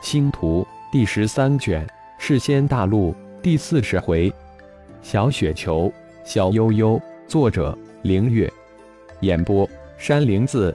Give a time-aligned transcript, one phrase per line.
[0.00, 1.86] 星图第十三卷，
[2.18, 4.32] 世仙大陆第四十回，
[5.02, 5.92] 小雪球，
[6.24, 7.00] 小悠悠。
[7.28, 8.50] 作者：凌月。
[9.20, 9.68] 演播：
[9.98, 10.74] 山灵子。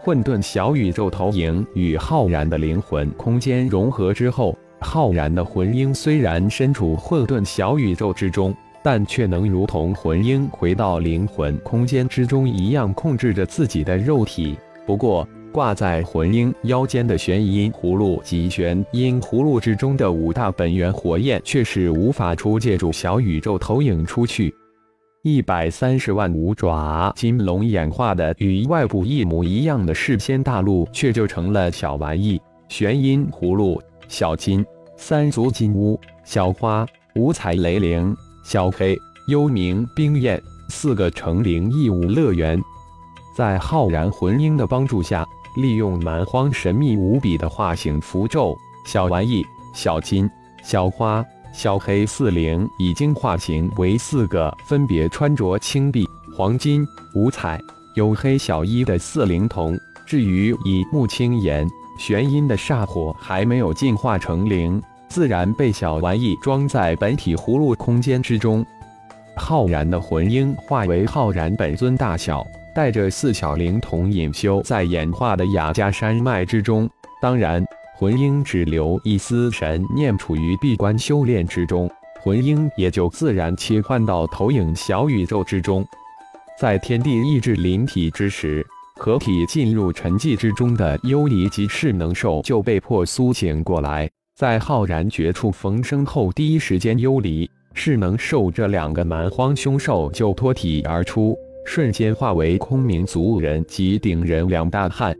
[0.00, 14.56] 混沌小宇宙投影与浩然的灵魂空间融合之后，浩然的魂婴虽然身处混沌小宇宙之中，但却能如同魂婴回到灵魂空间之中一样，控制着自己的肉体。
[14.86, 24.54] 不过，挂在魂婴腰间的玄阴葫芦及玄阴葫芦之中的五大本源火焰，却是无法出借助小宇宙投影出去。
[25.22, 32.38] 一百三十万五爪金龙演化的与外部一模一样的世仙大陆，却就成了小玩意。
[32.68, 34.62] 玄阴葫芦、小金、
[34.94, 38.14] 三足金乌、小花、五彩雷灵、
[38.44, 38.94] 小黑、
[39.28, 40.38] 幽冥冰焰
[40.68, 42.60] 四个成灵异物乐园，
[43.34, 45.26] 在浩然魂婴的帮助下。
[45.56, 48.56] 利用蛮荒神秘无比的化形符咒，
[48.86, 50.30] 小玩意、小金、
[50.62, 57.58] 小花、小黑四灵已经化形为四个分别穿着青碧、黄金、五彩、
[57.96, 59.76] 黝黑小衣的四灵童。
[60.06, 68.64] 至于以木青岩、玄阴的煞火还没有进化成灵，自然被小玩意装在本体葫芦空间之中。
[69.34, 72.46] 浩然的魂婴化为浩然本尊大小。
[72.76, 76.86] 带着四小灵童隐修在演化的雅加山脉之中，
[77.22, 77.64] 当然，
[77.96, 85.82] 魂婴只留一丝神念处于闭关修炼之中，魂婴也就自然切换到投影小宇宙之中。
[86.60, 88.62] 在天地意志临体之时，
[88.96, 94.06] 合体进入沉寂之中的幽离及势能兽就被迫苏醒过来。
[94.34, 101.34] 在浩然绝处逢生后，第一时间，幽离、势能兽这两个蛮荒凶兽就脱体而出。
[101.66, 105.14] 瞬间化为空明族人及顶人两大汉，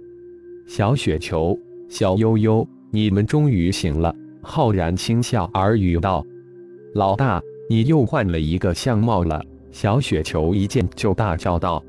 [0.67, 1.59] 小雪球、
[1.89, 4.15] 小悠悠，你们终于醒了。
[4.41, 6.25] 浩然轻笑而语道
[6.95, 11.83] ：“老大，你又换了一个相貌了。”小雪球一见就大叫道：“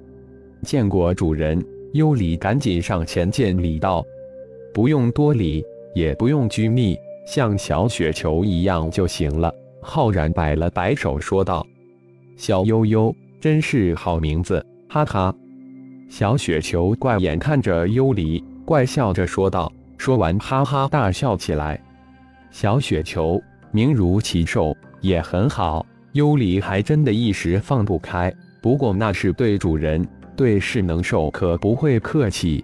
[0.66, 1.64] 见过主人！”
[1.94, 4.04] 优里赶紧上前见礼道
[4.74, 5.64] ：“不用多礼，
[5.94, 6.98] 也不用拘密，
[7.28, 11.66] 像小雪球一样就行了。”浩然摆了摆手说道
[12.36, 15.34] ：“小悠悠。”真是好名字，哈哈！
[16.10, 19.72] 小雪球怪眼看着幽离，怪笑着说道。
[19.98, 21.80] 说完，哈哈大笑起来。
[22.52, 25.86] 小雪球名如其兽，也很好。
[26.14, 32.64] 幽离还真的一时放不开，不过那是对主人，对势能兽可不会客气。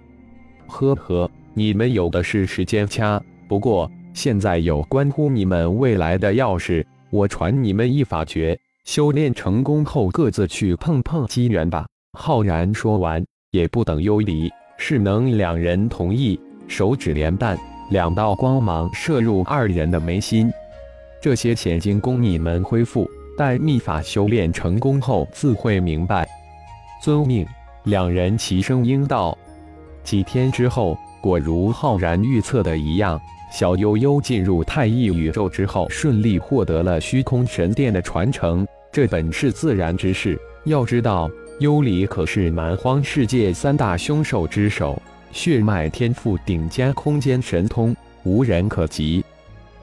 [0.66, 3.22] 呵呵，你们有的是时间掐。
[3.46, 8.58] 不过现在有关乎你们未来的钥匙，我传你们一法诀。
[8.84, 11.86] 修炼成功后，各自去碰碰机缘吧。
[12.18, 17.58] 浩然说完，也不等幽离、势能两人同意，手指连弹，
[17.90, 20.52] 两道光芒射入二人的眉心。
[21.20, 26.28] 这些钱经供你们恢复，待秘法修炼成功后，自会明白。
[27.02, 27.46] 遵命。
[27.84, 29.36] 两人齐声应道。
[30.02, 33.20] 几天之后，果如浩然预测的一样。
[33.52, 40.40] 小悠悠进入太一宇宙之后，顺利获得了虚空神殿的传承，这本是自然之事。
[40.66, 41.28] 要知道，
[41.58, 49.24] 幽离可是蛮荒世界三大凶兽之首，血脉天赋顶尖空间神通，无人可及。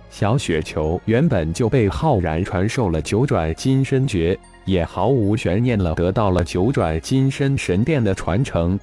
[0.09, 8.79] 小雪球原本就被浩然传授了九转金身诀，也毫无悬念了得到了九转金身神殿的传承。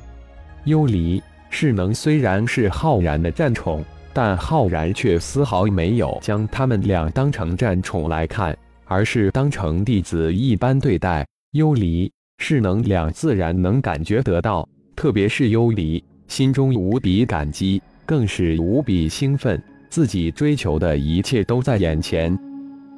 [0.65, 3.83] 幽离势能虽然是浩然的战宠。
[4.11, 8.57] 但浩然却丝毫没有将他们俩当成战宠来看，
[8.89, 11.25] 而是当成弟子一般对待。
[11.53, 19.63] 幽离、势能两自然能感觉得到，特别是幽离，心中无比感激，更是无比兴奋。
[19.89, 22.39] 自己追求的一切都在眼前。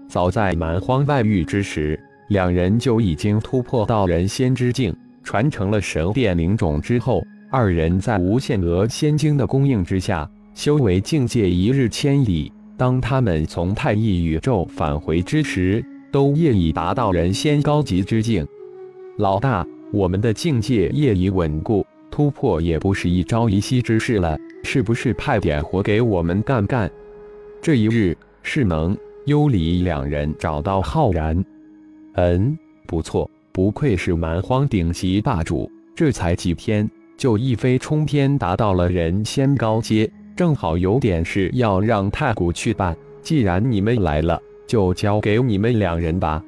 [0.09, 1.99] 早在蛮荒外域之时，
[2.31, 4.93] 两人就已经突破到人仙之境，
[5.23, 10.29] 传承了神殿灵种之后，二人在无限额仙经的供应之下。
[10.53, 18.47] 修为境界一日千里，当他们从太一宇宙返回之时，都业已达到人仙高级之境。
[19.19, 26.91] 老大，我们的境界业已稳固，突破也不是一朝一夕之事了，是不是派点活给我们干干？
[27.61, 28.97] 这一日，势能、
[29.27, 31.45] 幽离两人找到浩然。
[32.15, 32.57] 嗯，
[32.87, 40.11] 不错，不愧是蛮荒顶级霸主，这才几天就一飞冲天，达到了人仙高阶。
[40.41, 46.43] 正好有点事要让太古去办，既然你们来了，就交给你们两人吧。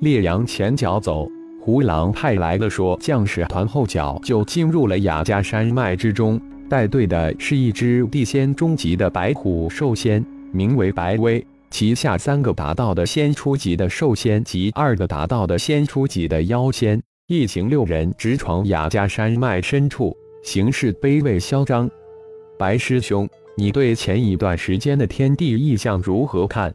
[0.00, 1.26] 烈阳前脚走，
[1.58, 6.38] 胡狼派来的说将士团后脚就进入了雅加山脉之中。
[6.68, 10.22] 带队的是一只地仙中级的白虎兽仙，
[10.52, 11.42] 名为白威。
[11.70, 21.88] 旗下三个达到的仙初级的兽仙及二个达到的仙初级的妖仙，一行六人直闯雅加山脉深处，行事卑微嚣张。
[22.64, 23.28] 白师兄，
[23.58, 26.74] 你对前一段时间的天地异象如何看？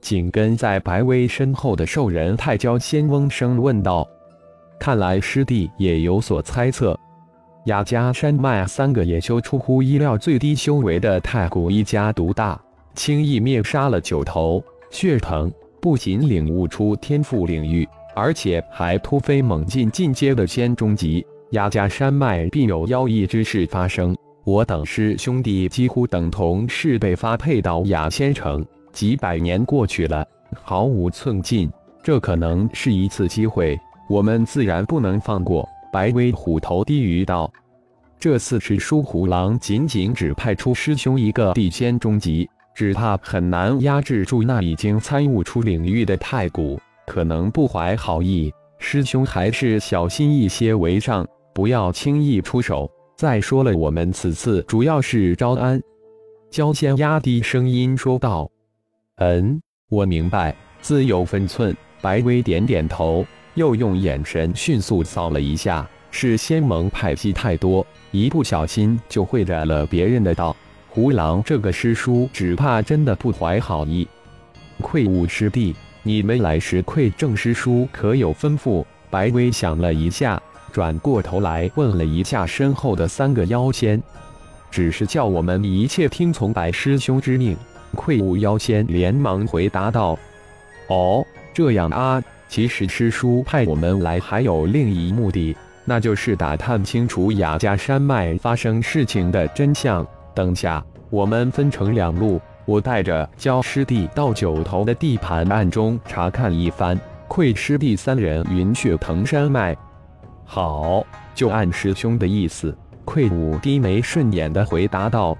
[0.00, 4.04] 紧跟在白威身后的兽人太娇仙翁声问道。
[4.80, 6.98] 看来师弟也有所猜测。
[7.66, 12.60] 雅加山脉三个野修出乎意料最低修为的太古一家独大。
[12.96, 14.60] 轻易灭杀了九头
[14.90, 21.24] 血藤，不仅领悟出天赋领域，而且还突飞猛进进阶的仙中级。
[21.50, 24.16] 雅加山脉必有妖异之事发生。
[24.44, 30.26] 我等师兄弟几乎等同是被发配到雅仙城，几百年过去了，
[30.62, 31.70] 毫无寸进。
[32.02, 33.78] 这可能是一次机会，
[34.08, 35.68] 我们自然不能放过。
[35.92, 37.48] 白威虎头低语道
[38.18, 48.50] ：“这次是书虎狼仅仅只派出师兄一个地仙中级。”只怕很难压制住那已经参悟出领域的太古，可能不怀好意。
[48.78, 52.90] 师兄还是小心一些为上，不要轻易出手。
[53.22, 55.80] 再说了，我们此次主要是招安。
[56.50, 58.50] 焦仙压低声音说道
[59.18, 61.72] ：“嗯，我明白，自有分寸。”
[62.02, 63.24] 白薇点点头，
[63.54, 70.56] 又用眼神迅速扫了一下，是仙盟派系太多，一不小心就会染了别人的道。
[70.88, 74.08] 胡狼这个师叔，只怕真的不怀好意。
[74.80, 78.84] 愧物师弟，你们来时馈郑师叔可有吩咐？
[79.10, 80.42] 白薇想了一下，
[80.72, 84.02] 转过头来问了一下身后的三个妖仙，
[84.70, 87.56] 只是叫我们一切听从白师兄之命。
[87.94, 90.18] 愧物妖仙连忙回答道
[90.88, 92.22] ：“哦，这样啊。
[92.48, 95.54] 其实师叔派我们来还有另一目的，
[95.84, 106.98] 那就是打探清楚雅加山脉发生事情的真相。”等下，我们分成两路，我带着焦师弟到九头的地盘暗中查看一番。
[107.28, 109.76] 愧师弟三人云血腾山脉。
[110.44, 111.04] 好，
[111.34, 112.76] 就按师兄的意思。
[113.04, 115.36] 愧武低眉顺眼的回答道：“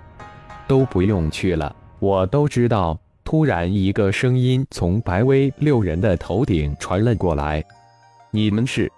[0.66, 7.64] 都不用去了，我都知道。”突然，一个声音从白威六人的头顶传了过来
[8.32, 8.90] ：“你们是？”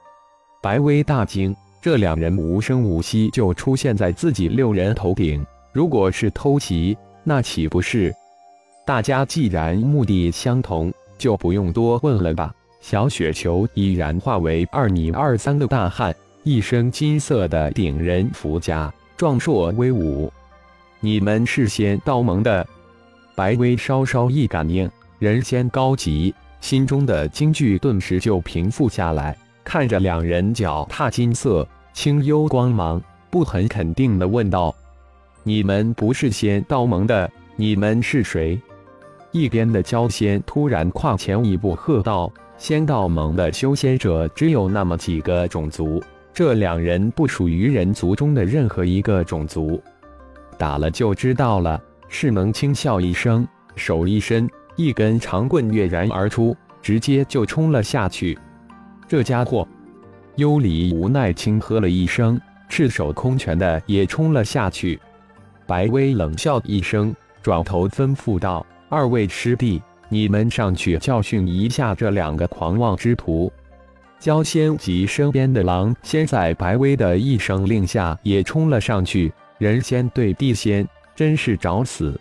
[0.63, 5.45] 白威大惊，这两人无声无息就出现在自己六人头顶。
[5.73, 8.15] 如果是偷袭，那岂不是？
[8.87, 12.53] 大家既然目的相同，就不用多问了吧。
[12.87, 20.31] 小雪球已然化为二米二三的大汉，一身金色的顶人服甲，壮硕威武。
[21.01, 22.67] 你们是仙道盟的？
[23.35, 24.89] 白薇稍稍一感应，
[25.19, 29.35] 人仙高级，心中的惊惧顿时就平复下来，
[29.65, 34.75] 看着两人脚踏金色清幽光芒，不很肯定的问道。
[35.43, 38.61] 你们不是仙道盟的，你们是谁？
[39.31, 46.03] 一边的焦仙突然跨前一步喝道：“仙道盟的修仙者只有那么几个种族，
[46.33, 49.83] 这两人不属于人族中的任何一个种族。
[50.57, 58.39] 打了就知道了。”世能轻笑一声，手一伸，一根长棍跃然而出，直接就冲了下去。
[59.09, 59.67] 这家伙，
[60.37, 65.01] 幽离无奈轻喝了一声，赤手空拳的也冲了下去。
[65.67, 67.13] 白薇冷笑一声，
[67.43, 73.53] 转头吩咐道：“二位师弟，你们上去教训一下这两个狂妄之徒。”
[74.21, 79.33] 焦仙及身边的狼仙在白薇的一声令下，也冲了上去。
[79.59, 82.19] 人仙对地仙，真是找死！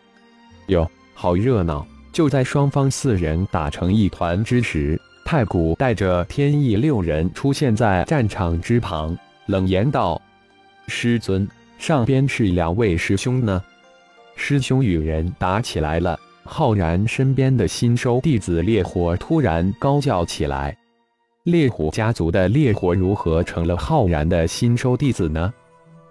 [0.67, 1.85] 哟，好热闹！
[2.11, 10.21] 就在双方四人打成一团之时，太古带着天意六人出现在战场之旁，冷言道
[10.87, 11.47] ：“师尊。”
[11.79, 13.61] 上边是两位师兄呢，
[14.37, 16.17] 师兄与人打起来了。
[16.45, 20.77] 浩然身边的新收弟子烈火突然高叫起来
[21.43, 25.53] ：“烈火家族的烈火如何成了浩然的新收弟子呢？”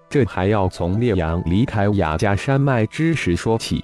[0.09, 3.83] 这还要从烈阳离开雅家山脉之时说起。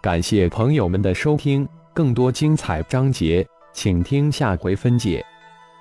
[0.00, 5.24] 感谢朋友们的收听，更多精彩章节，请听下回分解。